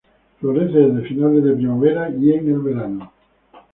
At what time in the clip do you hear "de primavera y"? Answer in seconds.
1.43-2.33